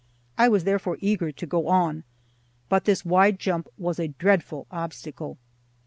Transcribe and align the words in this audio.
I 0.35 0.47
was 0.49 0.63
therefore 0.63 0.97
eager 0.99 1.31
to 1.31 1.45
go 1.45 1.67
on. 1.67 2.05
But 2.69 2.85
this 2.85 3.05
wide 3.05 3.37
jump 3.37 3.67
was 3.77 3.99
a 3.99 4.07
dreadful 4.07 4.65
obstacle. 4.71 5.37